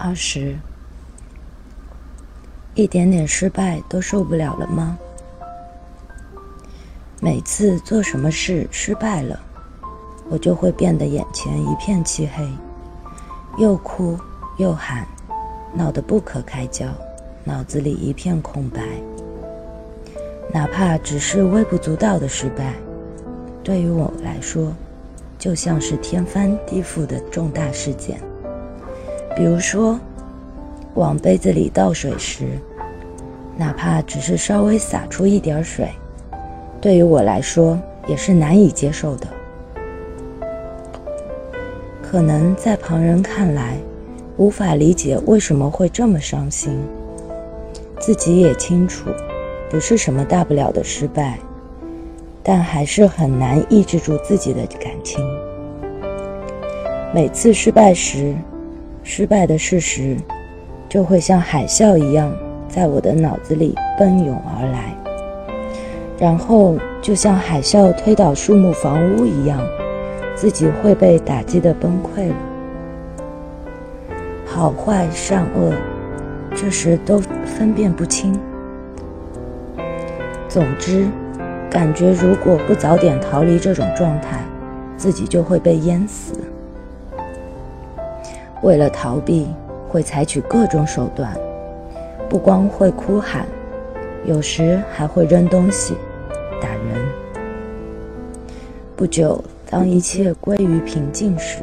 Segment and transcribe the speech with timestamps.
[0.00, 0.56] 二十，
[2.76, 4.96] 一点点失败都受不了了吗？
[7.20, 9.40] 每次做什么事失败了，
[10.30, 12.48] 我就会变得眼前一片漆黑，
[13.58, 14.16] 又哭
[14.58, 15.04] 又喊，
[15.74, 16.86] 闹得不可开交，
[17.42, 18.80] 脑子里一片空白。
[20.54, 22.72] 哪怕只是微不足道的失败，
[23.64, 24.72] 对于我来说，
[25.40, 28.20] 就像是天翻地覆的重大事件。
[29.38, 29.96] 比如说，
[30.94, 32.44] 往杯子里倒水时，
[33.56, 35.88] 哪怕只是稍微洒出一点水，
[36.80, 37.78] 对于我来说
[38.08, 39.28] 也是难以接受的。
[42.02, 43.76] 可能在旁人看来，
[44.38, 46.76] 无法理解为什么会这么伤心。
[48.00, 49.08] 自己也清楚，
[49.70, 51.38] 不是什么大不了的失败，
[52.42, 55.24] 但还是很难抑制住自己的感情。
[57.14, 58.34] 每次失败时，
[59.10, 60.18] 失败的事实
[60.86, 62.30] 就会像海啸一样
[62.68, 64.94] 在我的脑子里奔涌而来，
[66.18, 69.58] 然后就像海啸推倒树木房屋一样，
[70.34, 72.34] 自己会被打击的崩溃了。
[74.44, 75.72] 好坏善恶，
[76.54, 78.38] 这时都分辨不清。
[80.50, 81.08] 总之，
[81.70, 84.44] 感觉如果不早点逃离这种状态，
[84.98, 86.34] 自己就会被淹死。
[88.62, 89.46] 为了逃避，
[89.88, 91.32] 会采取各种手段，
[92.28, 93.46] 不光会哭喊，
[94.24, 95.94] 有时还会扔东西、
[96.60, 97.06] 打人。
[98.96, 101.58] 不久，当一切归于平静时，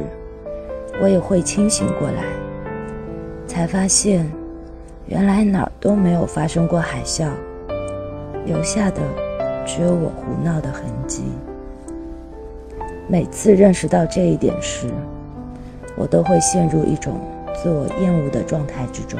[1.00, 2.24] 我也会清醒过来，
[3.46, 4.26] 才发现，
[5.06, 7.28] 原来哪儿都没有发生过海啸，
[8.46, 9.02] 留下的
[9.66, 11.24] 只有我胡闹的痕迹。
[13.06, 14.86] 每次认识到这一点时，
[15.96, 17.20] 我都会陷入一种
[17.54, 19.18] 自我厌恶的状态之中。